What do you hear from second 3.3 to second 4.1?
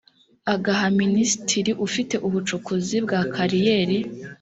kariyeri